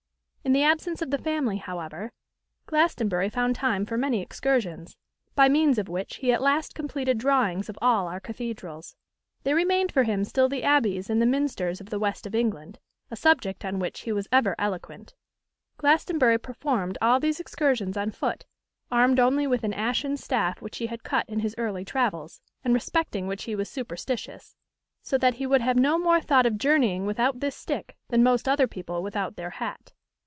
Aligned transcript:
In 0.43 0.53
the 0.53 0.63
absence 0.63 1.03
of 1.03 1.11
the 1.11 1.19
family, 1.19 1.57
however, 1.57 2.11
Glastonbury 2.65 3.29
found 3.29 3.55
time 3.55 3.85
for 3.85 3.95
many 3.95 4.21
excursions; 4.23 4.97
by 5.35 5.47
means 5.47 5.77
of 5.77 5.87
which 5.87 6.15
he 6.15 6.33
at 6.33 6.41
last 6.41 6.73
completed 6.73 7.19
drawings 7.19 7.69
of 7.69 7.77
all 7.79 8.07
our 8.07 8.19
cathedrals. 8.19 8.95
There 9.43 9.55
remained 9.55 9.91
for 9.91 10.01
him 10.01 10.23
still 10.23 10.49
the 10.49 10.63
abbeys 10.63 11.11
and 11.11 11.21
the 11.21 11.27
minsters 11.27 11.79
of 11.79 11.91
the 11.91 11.99
West 11.99 12.25
of 12.25 12.33
England, 12.33 12.79
a 13.11 13.15
subject 13.15 13.63
on 13.63 13.77
which 13.77 13.99
he 14.01 14.11
was 14.11 14.27
ever 14.31 14.55
eloquent. 14.57 15.13
Glastonbury 15.77 16.39
performed 16.39 16.97
all 17.03 17.19
these 17.19 17.39
excursions 17.39 17.95
on 17.95 18.09
foot, 18.09 18.45
armed 18.91 19.19
only 19.19 19.45
with 19.45 19.63
an 19.63 19.75
ashen 19.75 20.17
staff 20.17 20.59
which 20.59 20.79
he 20.79 20.87
had 20.87 21.03
cut 21.03 21.29
in 21.29 21.41
his 21.41 21.53
early 21.59 21.85
travels, 21.85 22.41
and 22.65 22.73
respecting 22.73 23.27
which 23.27 23.43
he 23.43 23.55
was 23.55 23.69
superstitious; 23.69 24.55
so 25.03 25.19
that 25.19 25.35
he 25.35 25.45
would 25.45 25.61
have 25.61 25.77
no 25.77 25.99
more 25.99 26.19
thought 26.19 26.47
of 26.47 26.57
journeying 26.57 27.05
without 27.05 27.41
this 27.41 27.55
stick 27.55 27.95
than 28.09 28.23
most 28.23 28.49
other 28.49 28.67
people 28.67 29.03
without 29.03 29.35
their 29.35 29.51
hat. 29.51 29.93